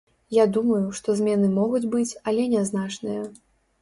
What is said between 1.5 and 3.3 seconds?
могуць быць, але нязначныя.